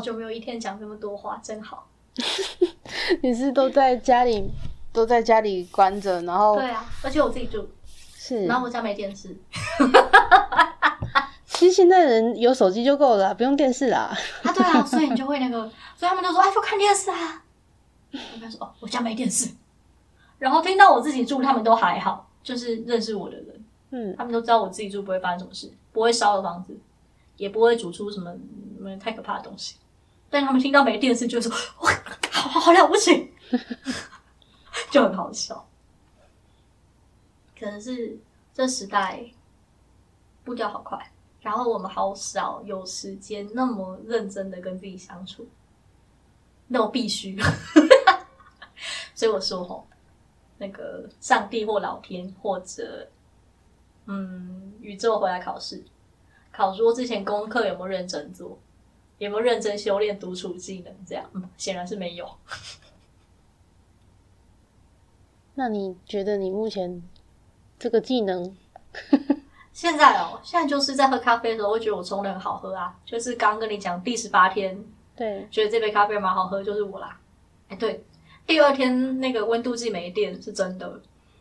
[0.00, 1.86] 好久没有一天讲这么多话，真好。
[3.20, 4.50] 你是都在家里，
[4.94, 7.68] 都在家里关着，然后对啊，而且我自己住，
[8.14, 9.36] 是，然后我家没电视。
[11.44, 14.10] 其实现在人有手机就够了，不用电视啦。
[14.42, 17.44] 啊，对啊，所以你就会那个，所以他们就说，哎，就看电视啊。
[18.12, 19.50] 我跟他说，哦，我家没电视。
[20.38, 26.74] 然后听到我自己住，他们都还好，就是认识我的人，嗯，他们都知道我自己住不会发生什么事，不会烧了房子，
[27.36, 29.76] 也不会煮出什么什么太可怕的东西。
[30.30, 31.52] 但他们听到没电视，就说，
[31.82, 31.92] 哇，
[32.30, 33.34] 好好了不起，
[34.90, 35.68] 就很好笑。
[37.58, 38.18] 可能是
[38.54, 39.22] 这时代
[40.44, 41.12] 步调好快。
[41.42, 45.48] 然后我们好少有时间那么认真的跟自己相处，
[46.66, 47.34] 那我必须，
[49.16, 49.86] 所以我说吼，
[50.58, 53.08] 那个上帝或老天或者
[54.04, 55.82] 嗯宇宙回来考试，
[56.52, 58.58] 考说之前功课有没有认真做，
[59.20, 62.26] 有没有认真修炼独处技能，这样，嗯，显然是没有。
[65.54, 67.02] 那你觉得你目前
[67.78, 68.56] 这个技能？
[69.74, 72.98] 现在哦，现在就是在喝咖啡的时候，会觉得我冲的很好喝啊。
[73.04, 74.82] 就是刚跟你讲第十八天，
[75.14, 77.20] 对，觉得这杯咖啡蛮好喝，就是我啦。
[77.68, 78.02] 哎，对，
[78.46, 80.98] 第二天那个温度计没电是真的，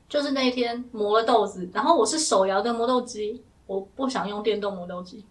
[0.09, 5.23] 就是那一天磨了豆子，然后我是手摇的磨豆机，我不想用电动磨豆机，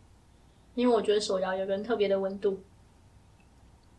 [0.79, 2.59] 因为我觉得手摇有个特别的温度。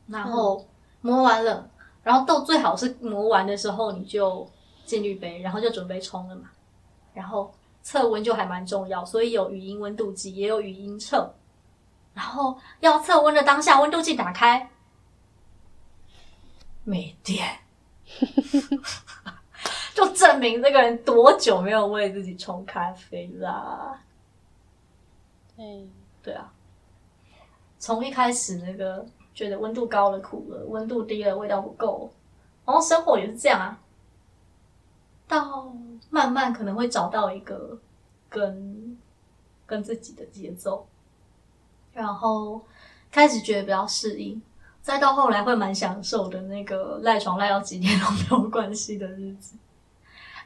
[0.08, 0.66] 然后
[1.02, 1.70] 磨完了，
[2.04, 4.50] 然后豆最好是磨完的时候你就
[4.86, 6.50] 进滤杯，然后就准备冲了嘛，
[7.14, 7.54] 然后。
[7.82, 11.34] 测温就还蛮重要，所以有语音温度计，也有语音测。
[12.14, 14.70] 然后要测温的当下，温度计打开，
[16.84, 17.60] 没电，
[19.96, 23.98] 就证明这个人多久没有为自己冲咖啡啦。
[25.56, 25.88] 对，
[26.22, 26.52] 对啊，
[27.80, 29.04] 从一开始那个
[29.34, 32.12] 觉得温度高了苦了，温度低了味道不够，
[32.66, 33.80] 然后生活也是这样啊。
[35.28, 35.74] 到
[36.10, 37.80] 慢慢可能会找到一个
[38.28, 38.98] 跟
[39.66, 40.88] 跟自己的节奏，
[41.94, 42.62] 然后
[43.12, 44.42] 开始觉得比较适应，
[44.82, 49.56] 再到后来会蛮享受的那个赖床赖到几天都没有关系的日子，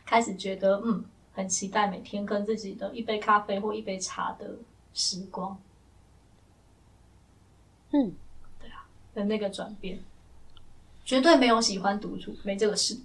[0.05, 4.57] 开始觉得嗯很期待每天跟自己的一杯咖啡或一杯茶的
[4.93, 5.57] 时光，
[7.93, 8.13] 嗯，
[8.59, 9.99] 对啊的那个转变，
[11.05, 12.99] 绝对没有喜欢独处，没这个事，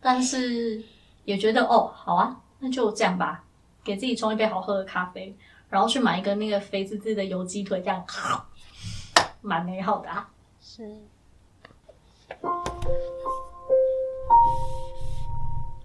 [0.00, 0.84] 但是。
[1.26, 3.44] 也觉得哦，好啊，那就这样吧，
[3.84, 5.36] 给自己冲一杯好喝的咖啡，
[5.68, 8.04] 然后去买一个那个肥滋滋的油鸡腿，这样
[9.42, 10.28] 蛮美好的啊。
[10.60, 10.96] 是。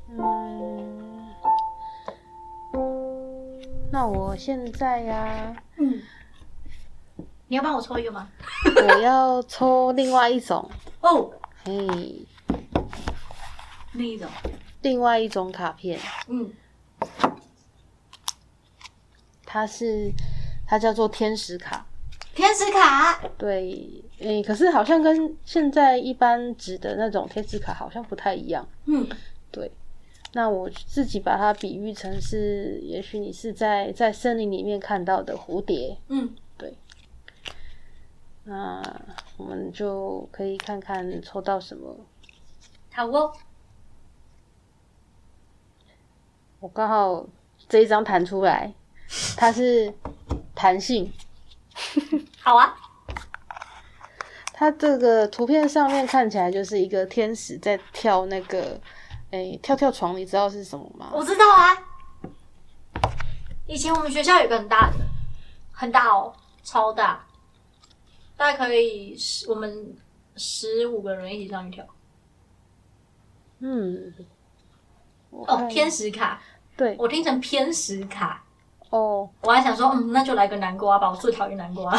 [0.10, 1.36] 嗯，
[3.92, 6.02] 那我现在呀，嗯，
[7.48, 8.28] 你要帮我抽一个吗？
[8.76, 10.70] 我要抽另外一种。
[11.02, 11.32] 哦，
[11.64, 12.26] 嘿，
[13.94, 14.28] 另一种。
[14.82, 16.52] 另外一种卡片，嗯，
[19.46, 20.12] 它是
[20.68, 21.86] 它叫做天使卡，
[22.36, 29.08] 天使卡，对，诶，可是好像跟现在一般指的那种天使卡好像不太一样，嗯，
[29.50, 29.72] 对，
[30.34, 36.36] 那我自己把它比喻成是，也许你是在在森林里面看到的蝴蝶，嗯，对，
[38.48, 38.82] 那
[39.38, 41.98] 我们就可以看看抽到什么，
[42.94, 43.34] 好哦。
[46.60, 47.26] 我刚好
[47.68, 48.74] 这一张弹出来，
[49.36, 49.94] 它是
[50.54, 51.12] 弹性。
[52.40, 52.76] 好啊，
[54.54, 58.80] 它这个图片上面看起来就是一个天使在跳那个，
[59.32, 61.10] 哎，跳跳床，你知道是什么吗？
[61.12, 61.76] 我知道啊。
[63.66, 64.98] 以前我们学校有个很大的，
[65.72, 66.32] 很大哦，
[66.64, 67.25] 超大，
[68.38, 69.96] 大概可以十我们
[70.36, 71.86] 十五个人一起上去跳。
[73.60, 74.14] 嗯，
[75.30, 76.42] 哦，天使卡。
[76.78, 78.44] 对，我听成偏食卡
[78.90, 81.98] 哦，我还想说，嗯，那就来个南瓜吧，我最讨厌南瓜，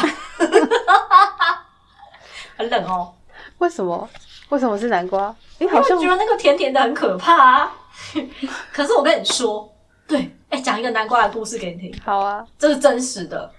[2.55, 3.11] 很冷哦。
[3.57, 4.07] 为什么？
[4.49, 5.35] 为什么是南瓜？
[5.57, 7.75] 你好像觉得那个甜甜的很可怕啊。
[8.71, 9.67] 可是我跟你说，
[10.07, 12.01] 对，哎，讲一个南瓜的故事给你听。
[12.05, 13.51] 好啊，这是真实的。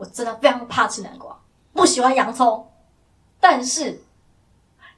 [0.00, 1.38] 我真的非常怕吃南瓜，
[1.74, 2.66] 不喜欢洋葱，
[3.38, 4.00] 但是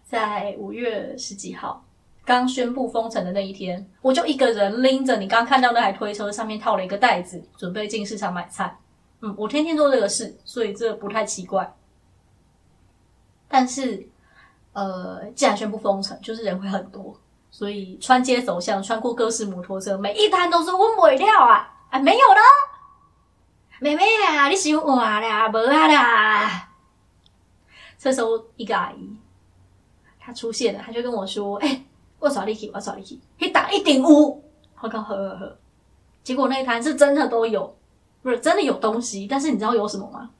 [0.04, 1.84] 在五月十几号。
[2.24, 8.78] 刚宣布封城的那一天，我就一个人拎着你刚看到那台推车，上面套了一个袋子，准备进市场买菜。
[9.22, 11.74] 嗯，我天天做这个事，所以这不太奇怪。
[13.48, 14.08] 但是，
[14.72, 17.12] 呃，既然宣布封城，就是人会很多，
[17.50, 21.74] 所以穿街走巷，穿过各式摩托车，每一摊都是温尾料啊！
[21.90, 22.40] 啊，没有了，
[23.82, 26.68] 妹妹啊，你想我啦，无啊啦。
[27.98, 29.16] 这时候一个阿姨，
[30.20, 31.84] 她出现了，她就跟我说：“哎、
[32.20, 34.40] 我找你去，我找你去，你打一顶屋。”
[34.80, 35.58] 我靠呵呵呵。
[36.22, 37.76] 结果那一摊是真的都有，
[38.22, 40.30] 不是真的有东西，但是你知道有什么吗？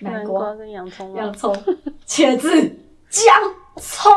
[0.00, 1.14] 南瓜、跟洋葱？
[1.14, 1.54] 洋葱、
[2.06, 2.78] 茄子、
[3.10, 3.26] 姜、
[3.76, 4.10] 葱，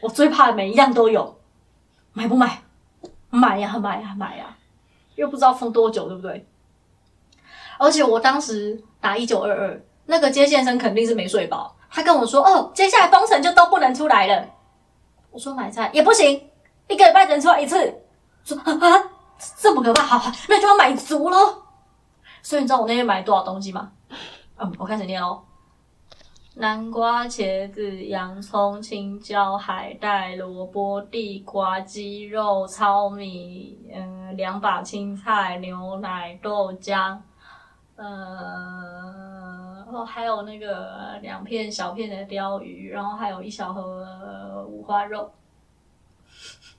[0.00, 1.38] 我最怕的每一样都有，
[2.12, 2.60] 买不买？
[3.30, 4.56] 买呀，买呀，买呀，
[5.14, 6.44] 又不知道封多久，对不对？
[7.78, 14.44] 而且我当时打一九二二，那个接线生肯定是没睡饱，他跟我说：“哦，接下来封城就都不能出来了。”
[15.30, 16.42] 我说买菜也不行，
[16.88, 17.76] 一个礼拜只能出来一次。
[18.44, 18.72] 说啊，
[19.58, 21.62] 这么可怕，好，那就要买足喽。
[22.42, 23.92] 所以你知道我那天买多少东西吗？
[24.56, 25.42] 嗯，我开始念哦。
[26.54, 37.16] 南瓜、茄子、洋葱、青椒、海带、萝卜、地瓜、鸡肉、糙米，嗯，两把青菜、牛奶、豆浆，
[37.98, 45.32] 呃，然后，还有那个两片小片的鲷鱼，然后还有一小盒五花肉。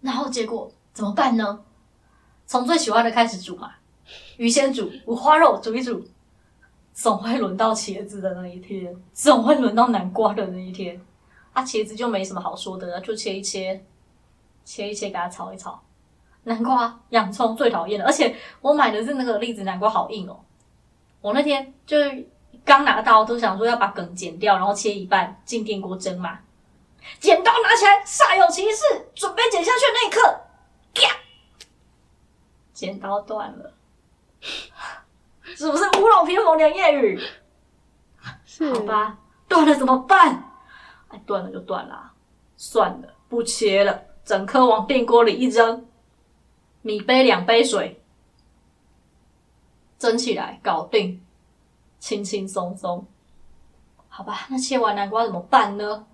[0.00, 1.62] 然后结果怎么办呢？
[2.44, 3.72] 从最喜欢的开始煮嘛，
[4.36, 6.04] 鱼先煮，五花肉煮一煮，
[6.92, 11.00] 总会轮到茄子的那一天，总会轮到南瓜的那一天。
[11.52, 13.86] 啊，茄子就没什么好说的，就切一切，
[14.64, 15.80] 切一切，给它炒一炒。
[16.44, 20.40] 南瓜、洋葱最讨厌的，而且我买的是那个栗子南瓜，好硬哦。
[21.20, 22.28] 我那天就是
[22.64, 26.38] 刚拿到，都想说要把梗剪掉，然后切一半进电锅蒸嘛。
[27.18, 30.40] 剪刀拿起来，煞有其事，准备剪下去的那一刻，
[30.94, 31.16] 啪，
[32.72, 33.72] 剪刀断了，
[35.44, 37.20] 是不是屋漏偏逢连夜雨？
[38.44, 39.18] 是好吧，
[39.48, 40.50] 断了怎么办？
[41.08, 42.12] 哎，断了就断了，
[42.56, 45.86] 算了，不切了，整颗往电锅里一扔，
[46.82, 48.00] 米杯两杯水，
[49.98, 51.20] 蒸起来，搞定，
[51.98, 53.06] 轻轻松松。
[54.08, 56.06] 好吧，那切完南瓜怎么办呢？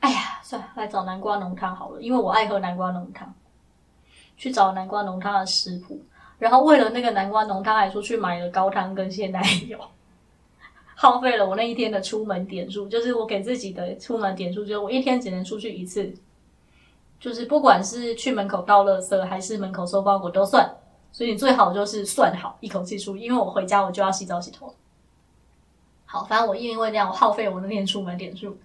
[0.00, 3.32] 哎呀，算了，来找南瓜浓汤好了，因为我爱喝南瓜浓汤。
[4.36, 6.00] 去找南瓜浓汤的食谱，
[6.38, 9.76] 然后为了那个南瓜浓汤，还出去买了高汤跟鲜奶油。
[10.94, 16.12] 耗费了我那一天的出门点数，就是我给自己的出门点数，就是我一天只能出去一次，
[17.18, 20.68] 就是不管是去门口倒垃圾还是门口收包裹都算，
[21.10, 24.72] 所以你最好就是算好一口气出，因为我回家我就要洗澡洗头。
[26.06, 28.56] 好，反正我因为那样，我耗费我那天出门点数，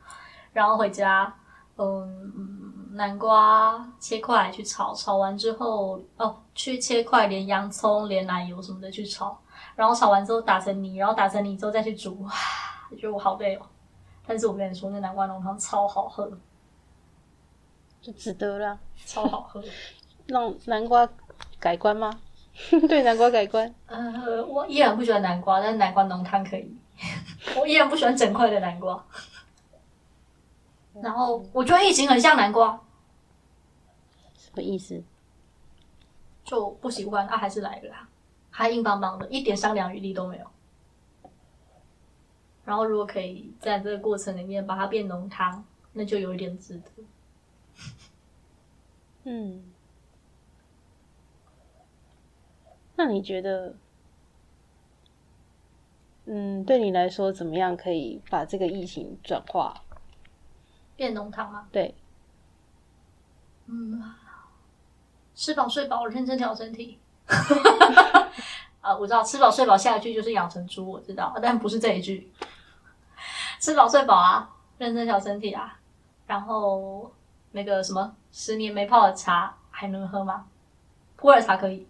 [0.54, 1.34] 然后回家，
[1.78, 9.38] 嗯，南瓜切块去炒，炒完之后哦，去切块连洋葱连奶油什么的去炒。
[9.76, 12.32] 然后炒完之后打成泥，然后打成泥之后再去煮，哇，
[12.92, 13.62] 我觉得我好累哦。
[14.28, 16.32] 但是我跟你说，那南瓜浓汤超好喝，
[18.04, 18.80] 就值得了。
[19.06, 19.64] 超好喝。
[20.28, 21.10] 让南瓜
[21.60, 22.12] 改观吗？
[22.88, 26.72] 对南瓜改观，呃，我依然不喜欢南瓜，但是南瓜浓汤可以。
[27.60, 29.04] 我依然不喜欢整块的南瓜。
[31.02, 32.80] 然后我觉得疫情很像南瓜，
[34.38, 35.04] 什么意思？
[36.44, 38.08] 就不喜欢啊，还是来了啦，
[38.52, 40.46] 还硬邦邦的，一点商量余地都没有。
[42.64, 47.04] 然后如果可以在这个过程里面把它变浓汤，那就有一点值得。
[49.26, 49.64] 嗯，
[52.96, 53.76] 那你觉得，
[56.26, 59.82] 嗯，对你来说怎么样可以把这个疫情转化？
[60.96, 61.68] 变浓汤吗？
[61.72, 61.96] 对，
[63.66, 64.14] 嗯，
[65.34, 67.00] 吃饱睡饱，认真调身体。
[68.82, 72.30] 啊，我知道吃饱睡饱下一句就是养成猪，我知道，但不是这一句。
[73.60, 75.80] 吃饱睡饱啊，认真调身体啊。
[76.28, 77.12] 然后
[77.54, 80.46] 那个什么，十年没泡的茶还能喝吗？
[81.16, 81.88] 普洱茶可以。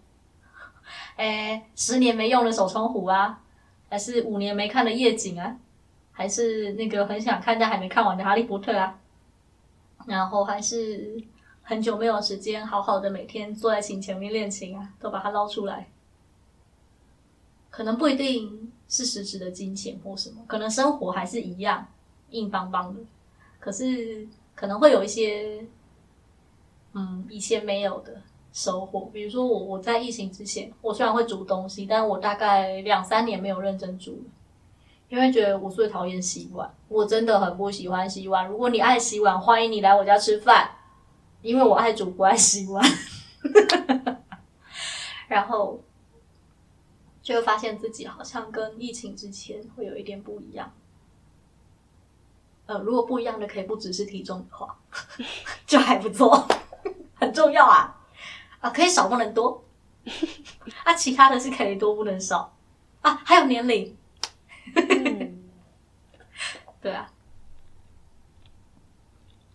[1.16, 3.40] 哎，十年没用的手冲壶啊，
[3.90, 5.56] 还是五年没看的夜景啊，
[6.12, 8.98] 还是那个很想看但还没看完的哈利波特啊。
[10.06, 11.22] 然后还是
[11.62, 15.88] 很久没有时间好好的每天坐在琴前面练琴啊，都把它捞出来。
[17.70, 21.88] 可能不一定是实质的金钱或什么，可能生活还是一样
[22.30, 23.00] 硬邦邦的，
[23.58, 25.64] 可是可能会有一些
[26.92, 29.10] 嗯以前没有的收获。
[29.12, 34.30] 比如说我我在疫情之前，我虽然会煮东西，但我大概两三年没有认真煮了。
[35.10, 38.48] 因为觉得我最讨厌洗碗，我真的很不喜欢洗碗。
[38.48, 40.70] 如果你爱洗碗，欢迎你来我家吃饭，
[41.42, 42.82] 因为我爱煮不爱洗碗。
[45.28, 45.80] 然后
[47.22, 50.72] 就会发现自己好像跟疫情之前会有一点不一样。
[52.66, 54.76] 呃，如果不一样的可以不只是体重的话，
[55.66, 56.46] 就还不错，
[57.14, 58.00] 很重要啊。
[58.60, 59.62] 啊，可以少不能多。
[60.84, 62.54] 啊，其他的是可以多不能少。
[63.02, 63.96] 啊，还有年龄，
[64.74, 65.42] 嗯。
[66.80, 67.10] 对啊，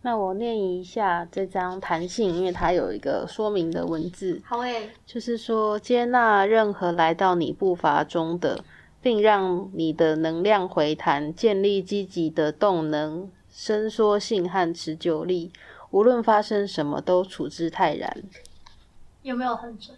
[0.01, 8.63] 那我念一下这张弹性，因为它有一个说明的文字，好诶，就是说接纳任何来到你步伐中的，
[9.01, 15.51] 并让你的能量回弹，建立积极的动能、伸缩性和持久力。
[15.91, 18.23] 无论发生什么，都处之泰然。
[19.21, 19.97] 有没有很准？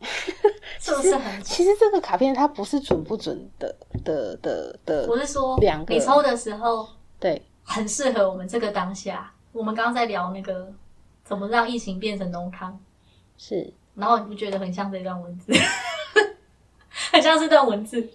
[0.80, 1.42] 是不是很准？
[1.42, 6.88] 其实这个卡片它不是准不准的的的的，我是说，两个你抽的时候
[7.20, 9.32] 对很适合我们这个当下。
[9.52, 10.72] 我们刚刚在聊那个
[11.24, 12.78] 怎么让疫情变成浓汤，
[13.36, 15.52] 是然后你不觉得很像这段文字？
[17.10, 18.08] 很像这段文字，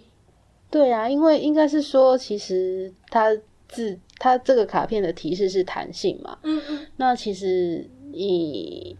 [0.74, 3.30] 对啊，因为应该是说，其实它
[3.68, 8.96] 自它这个卡片的提示是弹性嘛，嗯嗯，那其实你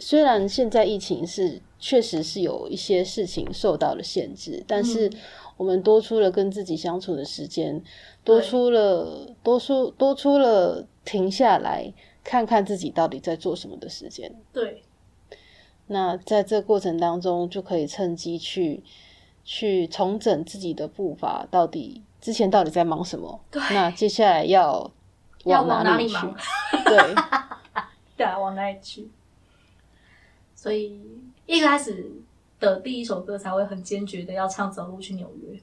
[0.00, 5.12] 虽然现在疫情是确实是有一些事情受到了限制，但是嗯。
[5.58, 7.80] 我们多出了跟自己相处的时间，
[8.24, 11.92] 多出了多出多出了停下来
[12.24, 14.34] 看看自己到底在做什么的时间。
[14.52, 14.82] 对，
[15.86, 18.82] 那在这过程当中，就可以趁机去
[19.44, 23.40] 去重整自己的步伐，到底之前到底在忙什么？
[23.50, 24.90] 对那接下来要
[25.44, 26.14] 要往里去？
[26.14, 26.36] 往哪里忙？
[26.84, 27.14] 对，
[28.16, 29.08] 对啊，往哪里去？
[30.54, 31.00] 所以
[31.46, 32.10] 一开始
[32.60, 35.56] 的第一首歌才会很坚决的要唱《走路去纽约》，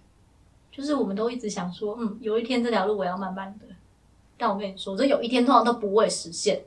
[0.71, 3.65] 就是我们都一直想说，嗯，有一天这条路我要慢慢的。
[4.37, 6.61] 但我跟你说，这有一天通常都不会实现，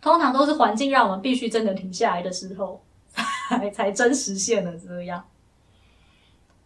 [0.00, 2.80] 通常都是环境让我们必须真的停下来的时候，
[3.48, 5.24] 才才真实现了这样。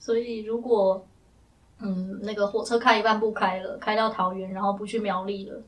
[0.05, 1.03] 所以如果
[1.79, 5.63] 嗯那个火车开一半不开了，开到桃园，然后不去苗栗了。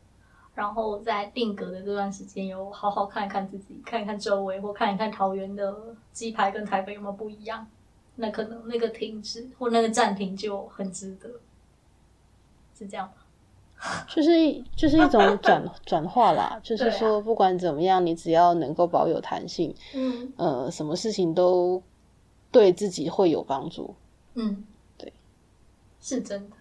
[0.54, 5.74] 然后在定格的这段时间，有好好看一看自己，看一看周围，或看一看桃园的
[6.12, 7.66] 鸡排跟台北有没有不一样。
[8.16, 11.30] 那可能那个停止或那个暂停就很值得，
[12.78, 14.04] 是这样吧？
[14.06, 21.82] 就是一就是一种转转化啦，就是说不管怎么样，你只要能够保有弹性，嗯呃，什么事情都
[22.50, 23.94] 对自己会有帮助。
[24.38, 24.64] 嗯，
[24.98, 25.12] 对，
[26.00, 26.56] 是真的。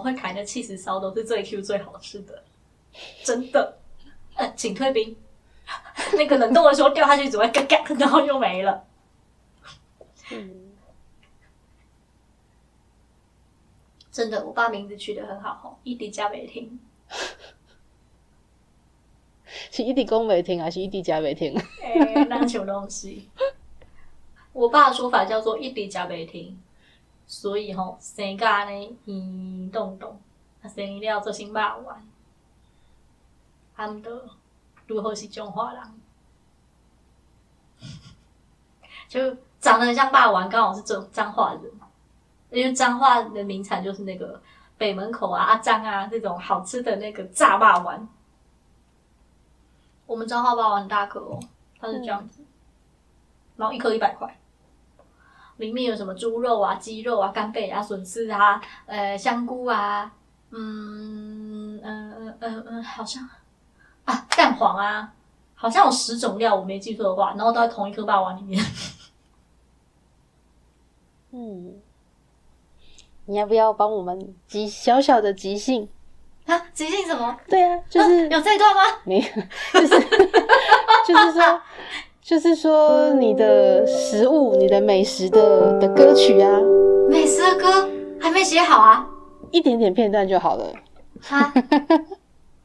[0.00, 2.42] 会弹的气死烧都是最 Q 最好吃的，
[3.22, 3.78] 真的。
[4.34, 5.16] 呃，请退兵，
[6.16, 8.84] 那个冷冻的时候掉下去只会嘎嘎，然后又没了。
[10.32, 10.72] 嗯，
[14.10, 16.80] 真的，我爸名字取得很好哦，一滴加美听。
[19.72, 21.54] 是一滴公没听，还是一滴食袂听？
[21.82, 23.28] 哎，那什么东西？
[24.52, 26.56] 我爸的说法叫做一滴加袂听，
[27.30, 30.20] 所以吼、生甲呢移动动，
[30.60, 32.04] 啊生了做新肉丸，
[33.76, 34.10] 他们的
[34.88, 35.82] 如何是中华人？
[39.06, 41.62] 就长得很像霸王，刚好是这彰化人，
[42.50, 44.42] 因为彰化的名产就是那个
[44.76, 48.08] 北门口啊、阿张啊这种好吃的那个炸霸丸。
[50.04, 51.38] 我们彰化霸王很大颗哦，
[51.78, 52.42] 它是这样子，
[53.54, 54.39] 然后一颗一百块，
[55.60, 60.10] 里面有什么猪肉啊、鸡肉啊、干贝啊、笋丝啊、呃香菇啊，
[60.50, 63.22] 嗯嗯嗯嗯嗯，好像
[64.04, 65.12] 啊蛋黄啊，
[65.54, 68.60] 好像有十种料，我没记错的话，然后都在同一颗霸王里面。
[71.32, 71.80] 嗯，
[73.26, 75.88] 你要不要帮我们即小小的即兴？
[76.46, 77.38] 啊，即兴什么？
[77.48, 78.82] 对啊，就是有这一段吗？
[79.04, 79.24] 没有，
[79.72, 80.00] 就是
[81.06, 81.62] 就是说，
[82.30, 86.60] 就是说你的食物、你的美食的的歌曲啊，
[87.08, 87.90] 美食的歌
[88.20, 89.04] 还没写好啊！
[89.50, 90.72] 一点点片段就好了。
[91.20, 91.52] 哈，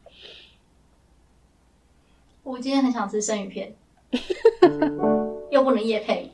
[2.44, 3.74] 我今天很想吃生鱼片，
[5.50, 6.32] 又不能夜配。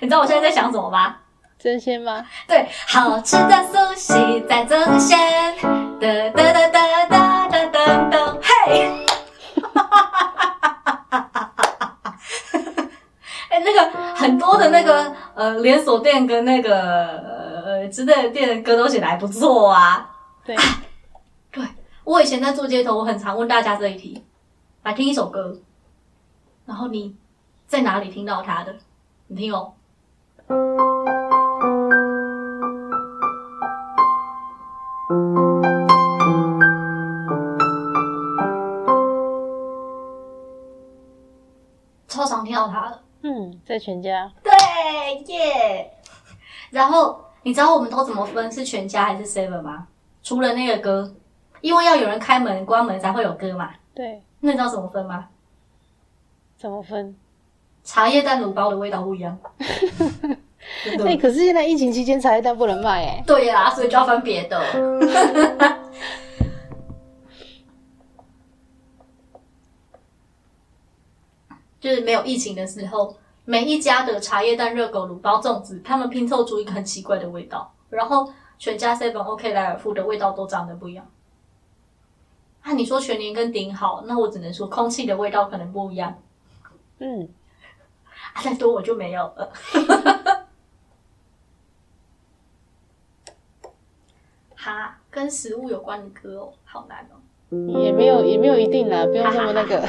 [0.00, 1.16] 你知道我现在在想什么吗？
[1.58, 2.24] 真鲜吗？
[2.46, 4.14] 对，好吃的苏西
[4.48, 5.18] 在这线，
[5.98, 6.63] 哒哒哒哒
[14.24, 17.18] 很多的那个呃连锁店跟那个
[17.62, 20.10] 呃之类的店的歌都写的还不错啊。
[20.46, 20.56] 对，
[21.52, 21.62] 对
[22.04, 24.24] 我以前在做街头，我很常问大家这一题：
[24.82, 25.54] 来听一首歌，
[26.64, 27.14] 然后你
[27.66, 28.74] 在哪里听到它的？
[29.26, 29.74] 你听哦。
[35.06, 35.43] 超
[43.24, 44.30] 嗯，在全家。
[44.42, 44.52] 对
[45.34, 45.90] 耶。
[46.70, 49.86] 然后你知道我们都怎么分是全家还是 seven 吗？
[50.22, 51.14] 除了那个歌，
[51.62, 53.70] 因为要有人开门关门才会有歌嘛。
[53.94, 55.26] 对，那你知道怎么分吗？
[56.58, 57.16] 怎么分？
[57.82, 59.38] 茶叶蛋卤包的味道不一样。
[61.06, 63.22] 哎、可是现在疫情期间茶叶蛋不能卖哎。
[63.26, 64.60] 对呀、所以就要分别的。
[71.84, 77.70] 就是没有疫情的时候，每一家的茶叶蛋、热狗、卤包、粽子，他们拼凑出一个很奇怪的味道。
[77.90, 81.06] 然后全家、seven、OK、莱尔富的味道都长得不一样。
[82.62, 86.16] 啊，你说全年跟顶好，那我只能说空气的味道可能不一样。
[87.00, 87.28] 嗯，
[88.32, 89.52] 啊，再多我就没有了。
[94.54, 97.20] 哈，跟食物有关的歌哦，好难哦。
[97.78, 99.86] 也没有也没有一定啦，不用那么那个。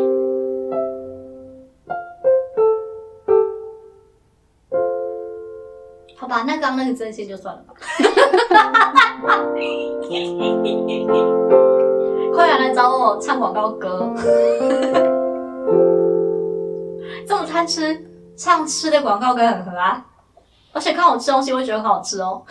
[6.26, 7.72] 好吧，那刚刚那个真心就算了吧。
[12.34, 14.12] 快点来找我唱广告歌。
[17.28, 18.04] 这么贪吃，
[18.36, 20.04] 唱吃的广告歌很合啊。
[20.72, 22.42] 而且看我吃东西会觉得很好吃哦。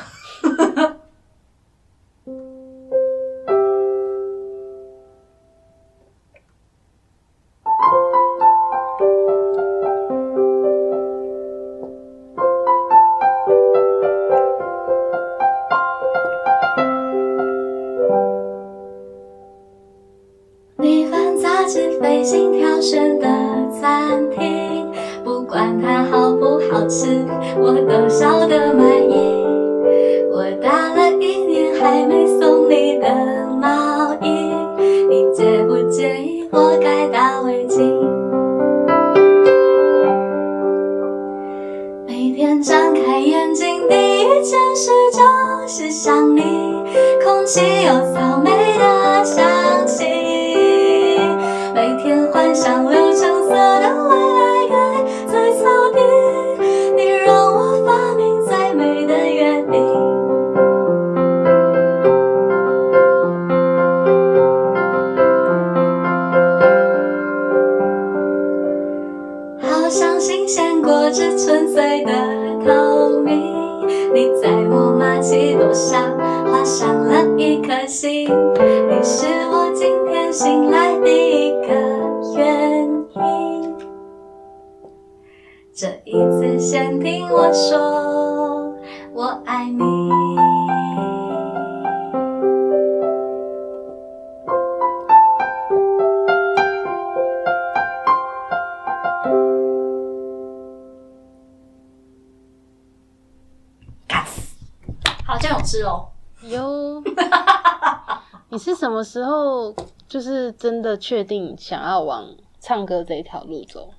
[109.16, 109.74] 时候
[110.10, 112.28] 就是真的确定想要往
[112.60, 113.94] 唱歌这一条路走？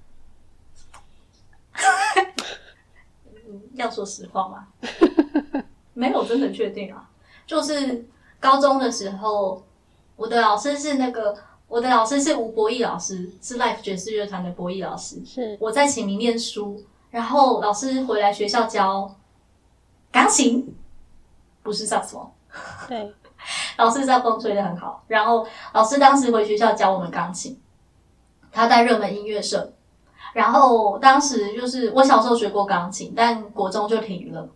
[3.49, 4.69] 嗯 要说实话吗？
[5.95, 7.09] 没有真的确定啊，
[7.47, 8.05] 就是
[8.39, 9.63] 高中的时候，
[10.17, 11.35] 我的老师是那个，
[11.67, 15.25] 我的老师是吴博义老师，是 Life 爵士乐团的博义老师。
[15.25, 19.17] 是我在启明念书，然后老师回来学校教
[20.13, 20.77] 钢琴，
[21.63, 22.31] 不是萨克斯风。
[22.87, 23.15] 对，
[23.77, 27.59] 老师萨克斯风吹得很好，然后老师当时回学校教我们钢琴，
[28.51, 29.73] 他带热门音乐社，
[30.33, 34.49] 然后当时就是我小时候学过钢琴，但国中就停了。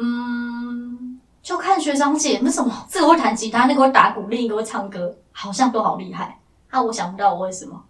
[0.00, 6.38] 嗯，就看学长姐那什么，这个会弹吉他，那个会打鼓，另一个会唱歌，好像都好厉害。
[6.70, 7.82] 啊，我想不到我为什么，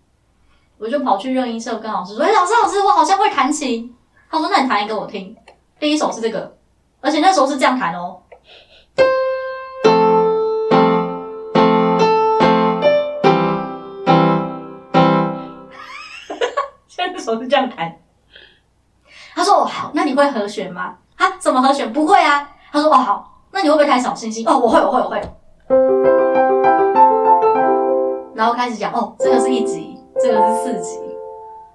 [0.79, 3.95] 我就跑去热音社跟老师说：“哎、老师，老师，我好像会弹琴。”
[4.31, 5.37] 他说：“那你弹一个我听。”
[5.79, 6.57] 第一首是这个，
[7.01, 8.08] 而且那时候是这样弹哦。
[17.29, 17.95] 现在那首是这样弹。
[19.35, 20.97] 他说：“哦，好，那你会和弦吗？
[21.17, 21.93] 啊，怎么和弦？
[21.93, 24.49] 不会啊。”他说：“哦，好，那你会不会弹小星星？
[24.49, 25.21] 哦，我会，我会，我会。”
[28.35, 30.99] 然后开始讲：“哦，这个是一级，这个是四级，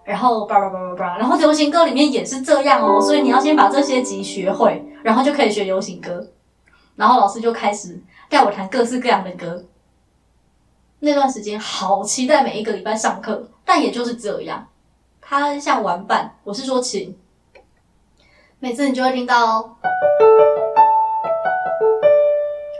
[0.04, 6.26] 然后叭叭叭叭叭，然后流行歌里面也是这样哦，所以你要先把这些级学会，然后就可以学流行歌。”
[6.96, 9.63] 然后老师就开始带我弹各式各样的歌。
[11.00, 14.66] 那段时间好期待每一个礼拜上课，但也就是这样，
[15.27, 16.36] 它像玩伴。
[16.43, 17.17] 我是说琴，
[18.59, 19.77] 每次你就会听到。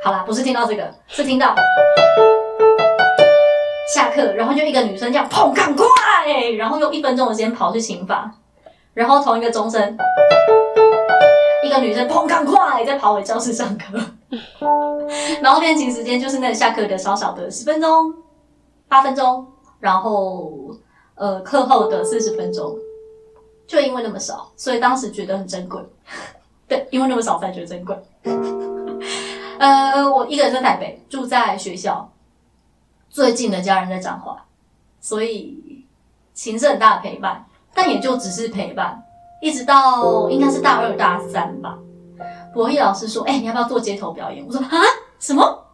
[0.03, 1.56] 好啦，不是听到这个，是听到
[3.93, 5.86] 下课，然后就一个女生这样砰，赶快，
[6.58, 8.29] 然后用一分钟的时间跑去琴房，
[8.93, 9.97] 然后同一个钟声，
[11.63, 13.97] 一个女生砰，赶快再跑回教室上课。
[15.41, 18.13] 然后练琴时间就是那下课的少少的十分钟、
[18.89, 19.45] 八分钟，
[19.79, 20.51] 然后
[21.15, 22.78] 呃课后的四十分钟，
[23.67, 25.82] 就因为那么少，所以当时觉得很珍贵。
[26.67, 27.95] 对，因为那么少才觉得珍贵。
[29.60, 32.12] 呃，我一个人在台北，住在学校，
[33.10, 34.45] 最近的家人在彰化，
[34.99, 35.86] 所以
[36.34, 39.04] 琴是很大的陪伴，但也就只是陪伴，
[39.41, 41.78] 一直到应该是大二大三吧。
[42.54, 44.78] 博弈老师说：“哎、你要不要做街头表演？”我说：“啊，
[45.19, 45.65] 什么？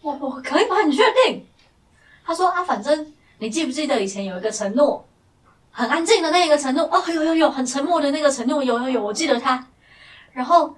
[0.00, 0.82] 我我可以吗？
[0.82, 1.44] 你确定？”
[2.24, 3.12] 他说：“啊，反正
[3.42, 5.04] 你记不记得以前有一个承诺，
[5.72, 6.84] 很安静的那一个承诺？
[6.84, 9.66] 哦，有有有，很沉默的那个承诺，有有有，我记得他。
[10.32, 10.72] 然后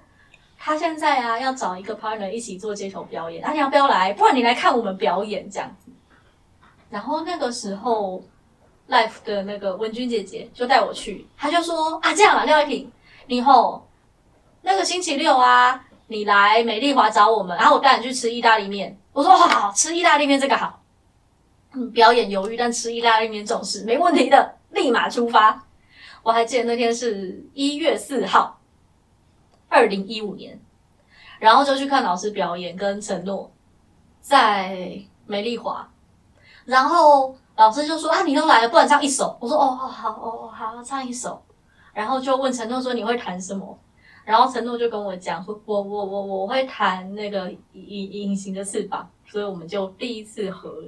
[0.57, 4.11] 他现在啊，要找一个 partner 一起做街头表演，啊，你要不要来？
[4.13, 5.91] 不然你来看我们表演这样子。
[6.89, 8.23] 然后那个时候
[8.89, 12.91] ，Life 的那个文君姐姐就带我去，她就说：啊，这样啊，廖一婷，
[13.27, 13.87] 你以后
[14.63, 18.97] 那个星期六啊，你来美丽华找我们，然后我带你去吃意大利面。
[19.13, 20.81] 我说好好，吃意大利面这个好。
[21.91, 25.65] 表演犹豫，但吃意大利面这种事没问题的，立马出发。
[26.23, 28.59] 我还记得那天是一月四号，
[29.69, 30.59] 二零一五年，
[31.39, 33.51] 然后就去看老师表演跟承诺，
[34.21, 35.87] 在美丽华。
[36.65, 39.37] 然后老师就说啊，你都来了，不然唱一首。
[39.39, 41.39] 我说哦，好好哦，好，唱一首。
[41.93, 43.77] 然后就问承诺说你会弹什么？
[44.25, 50.83] 然后承诺就跟我讲说，我我我我会弹那个隐隐形的翅膀，所以我们就第一次合。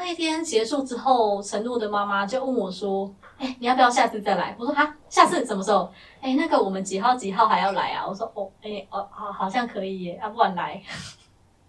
[0.00, 8.06] 那一天结束之后，陈露的妈妈就问我说：“哎、你要不要下次再来？”我说：“哈，下次什么时候？”哎、那个我们几号几号还要来啊？
[8.08, 10.82] 我说：“哦，哎、哦，好，好像可以耶，要、不然来。”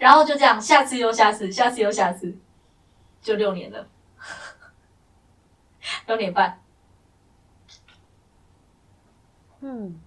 [0.00, 2.36] 然后就这样，下次又下次，下次又下次，
[3.22, 3.86] 就六年了，
[6.08, 6.60] 六年半。
[9.60, 10.00] 嗯，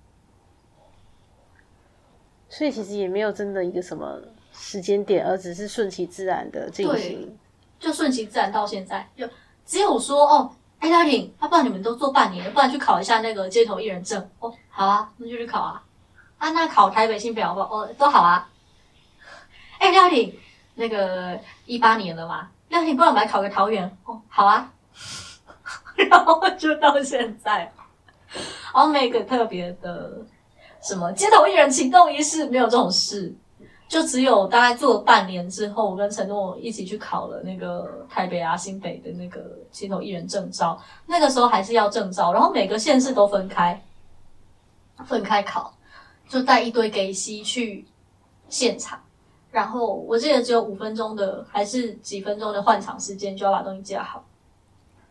[2.50, 7.39] 所以其实也没有真的一个什么时间点，而只是顺其自然的进行。
[7.80, 9.28] 就顺其自然到现在，就
[9.66, 14.30] 只有说哦，哎，大婷，要、不然你们都做半年了，不然去考一下那个街头艺人证。
[14.40, 15.82] 哦，好啊，那就去考啊。
[16.38, 17.62] 啊，那考台北新北好不？
[17.62, 18.50] 哦，都好啊。
[19.80, 20.38] 哎，廖婷，
[20.76, 23.98] 那个一八年了嘛，廖婷，不然我们来考个桃园。
[24.06, 24.72] 哦，好啊。
[26.10, 27.72] 然后就到现在，
[28.74, 30.26] 然后每个特别的
[30.82, 33.36] 什么街头艺人启动仪式，没有这种事。
[33.90, 40.80] 就只有大概做了半年之后，我跟陈诺一起去考了那个台北啊、新北的那个街头艺人证照。
[41.08, 43.84] 那个时候还是要证照，然后每个县市都分开，
[45.06, 45.74] 分开考，
[46.28, 47.84] 就带一堆给西去
[48.48, 49.02] 现场。
[49.50, 54.24] 然后我记得只有五分钟的，还是几分钟的换场时间，就要把东西架好，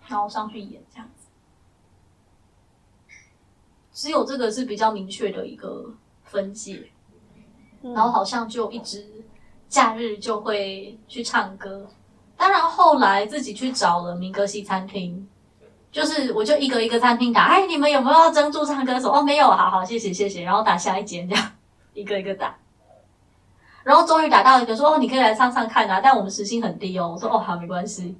[0.06, 1.26] 然后上去演这样子。
[3.92, 6.88] 只有这个是比较明确的一个分界。
[7.82, 9.06] 然后好像就一直
[9.68, 11.86] 假日就会去唱歌，
[12.36, 15.26] 当然后来自己去找了民歌西餐厅，
[15.92, 18.98] 就是我就一个一个餐厅打，哎，你们有没有要争驻唱歌？
[18.98, 19.12] 手？
[19.12, 21.52] 哦，没有，好好，谢谢谢谢，然后打下一间这样，
[21.92, 22.56] 一个一个打，
[23.84, 28.16] 然后终于打到一个说，哦，你可以来唱唱看啊，但我们时薪很低哦，我说哦好，没关系，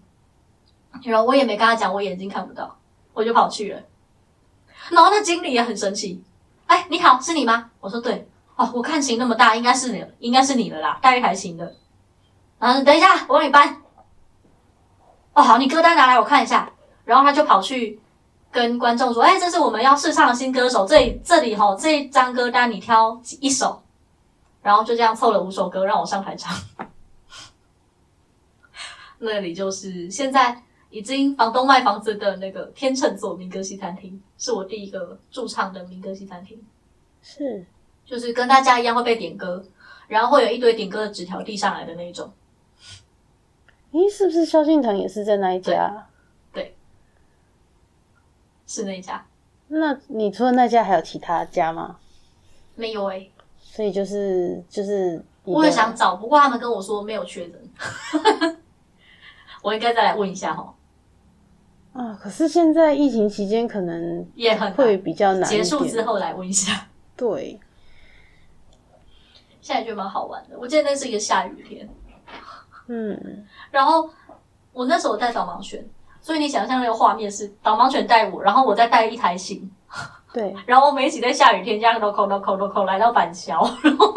[1.03, 2.77] 然后我也没跟他讲我眼睛看不到，
[3.13, 3.83] 我就跑去了，
[4.91, 6.23] 然后那经理也很生气，
[6.67, 7.71] 哎，你好，是你吗？
[7.81, 8.29] 我说对。
[8.59, 11.77] 哦，我看型那么大，应该是你，应该是你的啦，待遇还行的。
[12.59, 13.81] 然后等一下，我帮你搬。
[15.33, 16.69] 哦，好，你歌单拿来我看一下。
[17.05, 18.01] 然后他就跑去
[18.51, 23.81] 跟观众说：“哎，这是我们要试唱的新歌手，这里这里哈，这一张歌单你挑一首。”
[24.61, 26.53] 然后就这样凑了五首歌让我上台唱。
[29.19, 36.61] 那里就是现在已经房东卖房子的那个天秤座民歌西餐厅，是我第一个驻唱的民歌西餐厅。
[37.23, 37.65] 是。
[38.09, 39.63] 就是跟大家一样会被点歌，
[40.07, 42.33] 然后会有一堆点歌的纸条递上来的那种。
[43.93, 46.07] 咦，是不是萧敬腾也是在那一家？
[46.53, 46.75] 对，
[48.67, 49.27] 是那一家。
[49.69, 51.99] 那你除了那家还有其他家吗？
[52.75, 53.29] 没有哎。
[53.61, 58.59] 所以就是就是，我也想找，不过他们跟我说没有缺人。
[59.63, 60.73] 我应该再来问一下哦。
[61.93, 65.49] 啊，可是现在疫情期间可能也很会比较难。
[65.49, 66.89] 结束之后来问一下。
[67.15, 67.61] 对。
[69.69, 70.57] 现在觉得蛮好玩的。
[70.59, 71.87] 我记得那是一个下雨天，
[72.87, 74.09] 嗯，然后
[74.73, 75.87] 我那时候带导盲犬，
[76.23, 79.71] 所以你想象那个画面是导盲犬带我，然后我再带一台琴，
[80.33, 84.11] 对， 然后我们一起在下雨天这样镂空镂空镂空来到板桥，然后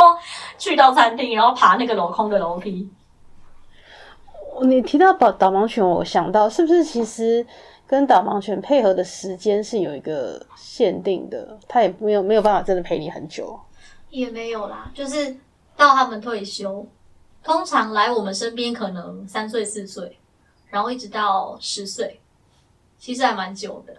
[0.57, 2.89] 去到餐厅，然后爬那个镂空的楼梯。
[4.61, 7.45] 你提到导导盲犬，我想到是不是其实
[7.85, 13.59] 跟导盲犬配合的时间是有一个限定的，它也没有没有办法真的陪你很久。
[14.11, 15.35] 也没有啦，就是
[15.75, 16.85] 到他们退休，
[17.43, 20.19] 通常来我们身边可能三岁四岁，
[20.67, 22.19] 然后一直到十岁，
[22.99, 23.95] 其实还蛮久的。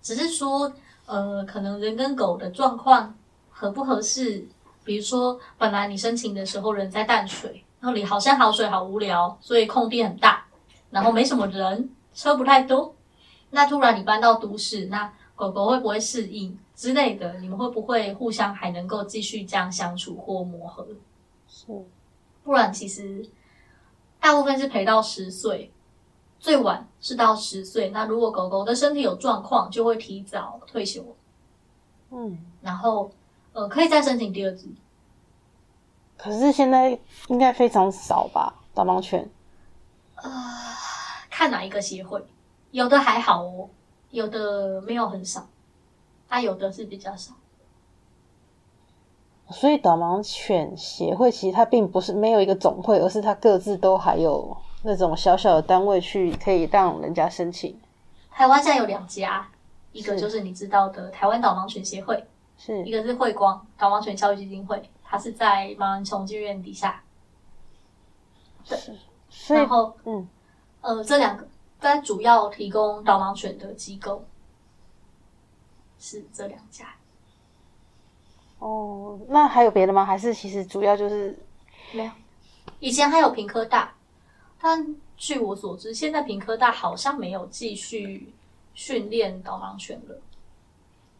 [0.00, 0.72] 只是说，
[1.06, 3.14] 呃，可能人跟狗的状况
[3.50, 4.46] 合不合适，
[4.84, 10.44] 比如说本来你申请的时候人在淡水，那里好山好水好无聊，所以空地很大，
[10.90, 12.94] 然后没什么人，车不太多。
[13.50, 16.58] 那突然你搬到都市，那狗狗会不会适应？
[16.82, 20.84] 之类的，你们会不会互相还能够继续这样相处或磨合？
[21.46, 21.66] 是，
[22.42, 23.24] 不然其实
[24.18, 25.70] 大部分是陪到十岁，
[26.40, 27.90] 最晚是到十岁。
[27.90, 31.04] 那如果狗狗的身体有状况，就会提早退休。
[32.10, 33.12] 嗯，然后
[33.52, 34.66] 呃，可以再申请第二只。
[36.16, 38.52] 可是现在应该非常少吧？
[38.74, 39.30] 导盲犬？
[40.16, 40.30] 呃，
[41.30, 42.20] 看哪一个协会，
[42.72, 43.70] 有的还好哦，
[44.10, 45.46] 有的没有很少。
[46.32, 47.34] 它有的是比较少，
[49.50, 57.78] 所以导盲犬协会其实它并不是没有一个总会，而是它各自都还有那种小小的单位去可以让人家申请。
[58.30, 59.46] 台湾现在有两家，
[59.92, 67.02] 一个就是你知道的台湾导盲犬协会，是一个是慧光导盲犬教育基金会，它是在盲人重建院底下。
[68.66, 68.78] 对，
[69.54, 70.26] 然后嗯
[70.80, 71.46] 呃，这两个
[71.78, 74.24] 在主要提供导盲犬的机构。
[76.02, 76.92] 是这两家
[78.58, 80.04] 哦，那还有别的吗？
[80.04, 81.38] 还是其实主要就是
[81.92, 82.10] 没有？
[82.80, 83.94] 以前还有平科大，
[84.60, 88.32] 但据我所知，现在平科大好像没有继续
[88.74, 90.20] 训练导盲犬了。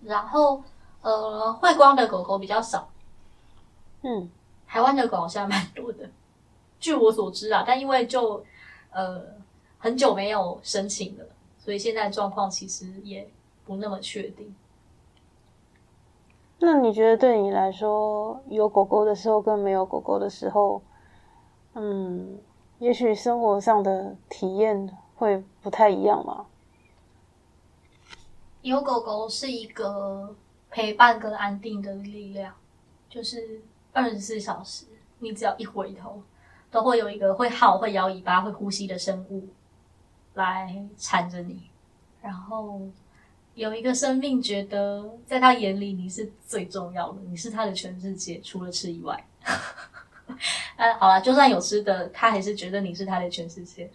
[0.02, 0.64] 然后，
[1.00, 2.90] 呃，慧光的狗狗比较少，
[4.02, 4.28] 嗯，
[4.66, 6.10] 台湾的狗好像蛮多的。
[6.80, 8.44] 据我所知啊，但因为就
[8.90, 9.22] 呃
[9.78, 11.24] 很久没有申请了，
[11.58, 13.28] 所以现在状况其实也
[13.64, 14.52] 不那么确定。
[16.64, 20.80] 那你觉得对你来说，有狗狗的时候跟没有狗狗的时候，
[21.74, 22.38] 嗯，
[22.78, 26.46] 也许生活上的体验会不太一样吗？
[28.60, 30.36] 有狗狗是一个
[30.70, 32.54] 陪伴跟安定的力量，
[33.08, 33.60] 就是
[33.92, 34.86] 二十四小时，
[35.18, 36.22] 你只要一回头，
[36.70, 39.48] 都会有一个会号、会摇尾巴、会呼吸的生物
[40.34, 41.68] 来缠着你，
[42.22, 42.78] 然后
[43.54, 49.26] 有一个生命觉得在他眼里你是最重要的，你是他的全世界，除了吃以外。
[50.76, 53.90] 呃，好了，就算有吃的，他还是觉得你是他的全世界。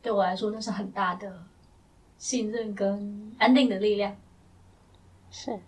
[0.00, 1.42] 对我来说，那是很大的
[2.16, 4.16] 信任跟安定的力量。
[5.30, 5.58] 是，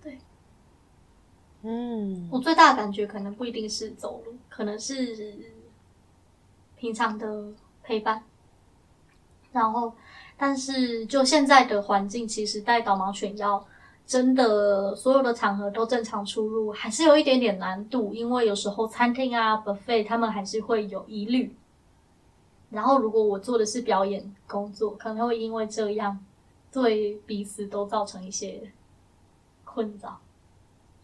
[0.00, 0.18] 对，
[1.62, 5.52] 嗯，我最大的感觉可能不一定是走路，可能是
[6.76, 8.24] 平常的陪伴。
[9.52, 9.94] 然后，
[10.44, 13.64] 但是就现在的环境，其实带导盲犬要
[14.04, 21.54] 真的所有的场合都正常出入，还是有一点点难度，因为有时候餐厅啊、buffet 他们还是会有疑虑。
[22.70, 26.18] 然后，如果我做的是表演工作，可能会因为这样
[26.72, 28.72] 对彼此都造成一些
[29.64, 30.18] 困扰。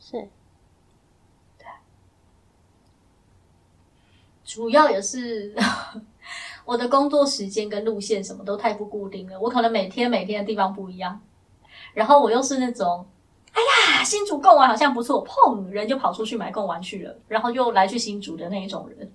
[0.01, 0.29] 是，
[4.44, 5.55] 主要也是
[6.68, 11.18] 我的工作时间跟路线什么都太不固定了，我可能每天每天的地方不一样，
[11.94, 13.07] 然后我又是那种，
[13.52, 19.11] 哎呀，新竹贡丸好像不错，砰，人就跑出去买贡丸去了，然后又来去新竹的那一种人，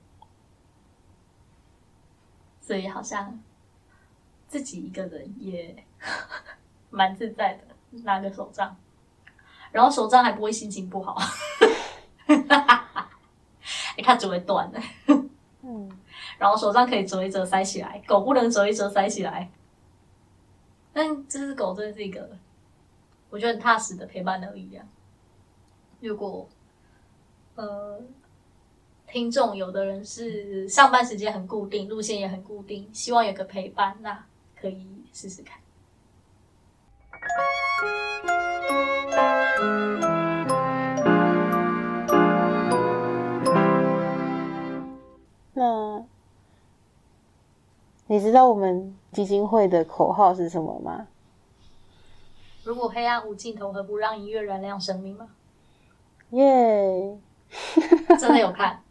[2.59, 3.39] 所以好像
[4.47, 5.75] 自己一个人也
[6.89, 7.65] 蛮自在的，
[8.03, 8.75] 拿个手杖，
[9.71, 11.15] 然后手杖还不会心情不好，
[12.25, 14.81] 哎，它只会断的。
[15.61, 15.89] 嗯，
[16.37, 19.51] 然后手上可以折一折塞起来，狗不能折一折塞起来。
[20.91, 22.29] 但这只狗真的是一个
[23.29, 24.87] 我觉得很踏实的陪伴的力量。
[25.99, 26.47] 如果
[27.55, 27.99] 呃
[29.07, 35.59] 听众有的人是上班时间很固定，路线也很固定，希望有个陪伴，那可以试试看。
[48.33, 51.07] 道我们基金会的口号是什么吗？
[52.63, 55.29] 如果黑暗无尽头，何不让音乐燃亮生命吗？
[56.29, 57.17] 耶、
[58.19, 58.81] 真的有看，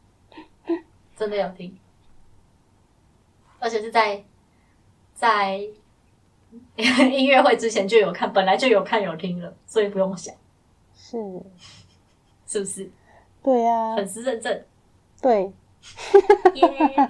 [1.17, 1.77] 真的有听，
[3.59, 4.23] 而且是在
[5.15, 5.57] 在
[6.77, 10.35] 音乐会之前就有看，本来就有看有听了，所以不用想，
[10.95, 11.19] 是，
[12.47, 12.91] 是不是？
[13.43, 14.65] 对呀、粉丝认证，
[15.21, 15.53] 对，
[16.55, 17.01] 耶！